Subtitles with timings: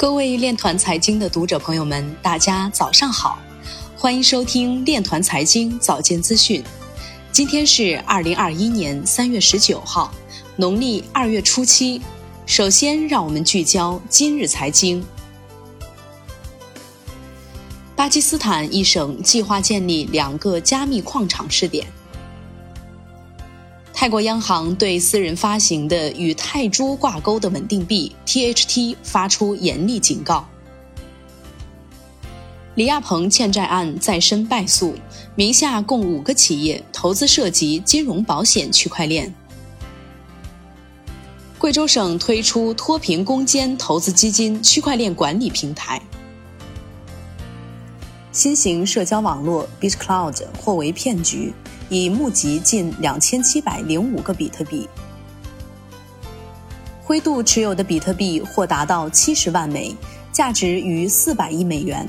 [0.00, 3.38] 各位链团财经的读者朋友们，大家早上好，
[3.98, 6.64] 欢迎收听链团财经早间资讯。
[7.30, 10.10] 今天是二零二一年三月十九号，
[10.56, 12.00] 农历二月初七。
[12.46, 15.04] 首先，让我们聚焦今日财经。
[17.94, 21.86] 巴基斯坦一省计划建立两个加密矿场试点。
[24.00, 30.48] 泰国央行对私人发行的与泰铢挂钩的稳定币 THT 发出严厉警告。
[32.76, 34.94] 李亚鹏欠债案再申败诉，
[35.34, 39.34] 名下共五个企业投资涉及金融、保险、区块链。
[41.58, 46.00] 贵州省推出脱贫攻坚投资基金区块链管理平台。
[48.32, 51.52] 新型社交网络 BitCloud 或为骗局。
[51.90, 54.88] 已募集近两千七百零五个比特币。
[57.02, 59.94] 灰度持有的比特币或达到七十万枚，
[60.32, 62.08] 价值逾四百亿美元。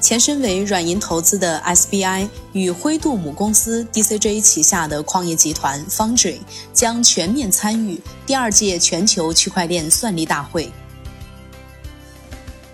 [0.00, 6.38] 前身为软银投资的 SBI 与灰度母公司 DCJ 旗下的矿业集团 Foundry
[6.72, 10.72] 将全面参与第二届全球区块链算力大会。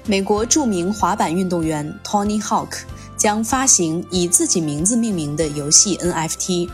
[0.07, 2.85] 美国著名滑板运动员 Tony Hawk。
[3.27, 6.71] 将发行以自己名字命名的游戏 NFT。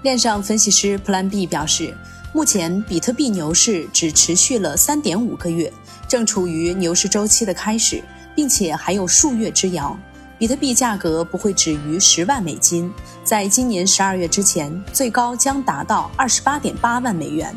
[0.00, 1.94] 链上分析师 Plan B 表示，
[2.32, 5.70] 目前比特币牛市只持续了三点五个月，
[6.08, 8.02] 正处于牛市周期的开始，
[8.34, 9.94] 并且还有数月之遥。
[10.38, 12.90] 比特币价格不会止于十万美金，
[13.22, 17.54] 在今年十二月之前，最高将达到二十八点八万美元。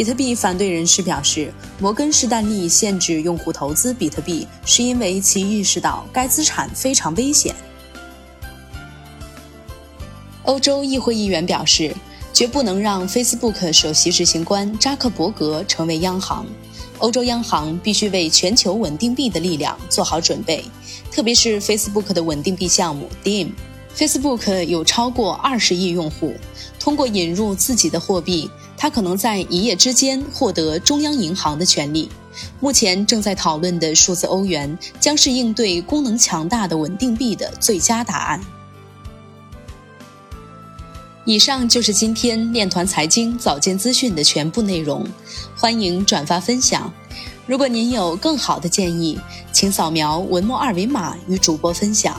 [0.00, 7.54] 比特币反对人士表示，摩根士丹利限制用户投资比特币，是因为其意识到该资产非常危险。
[10.44, 11.94] 欧洲议会议员表示，
[12.32, 16.46] 绝不能让 Facebook 首席执行官扎克伯格成为央行。
[16.96, 20.64] 欧洲央行必须为全球稳定币的力量做好准备，
[21.12, 23.50] 特别是 Facebook 的稳定币项目 Dim。
[23.96, 26.34] Facebook 有超过二十亿用户，
[26.78, 28.50] 通过引入自己的货币。
[28.76, 32.08] 它可能在一夜之间获得中央银行的权利。
[32.60, 38.40] 目前正在讨论的数字欧元将是应对功能强大的稳定币的最佳答案。
[41.26, 45.06] 以上就是今天链团财经早间资讯的全部内容，
[45.54, 46.90] 欢迎转发分享。
[47.46, 49.20] 如果您有更好的建议，
[49.52, 52.18] 请扫描文末二维码与主播分享。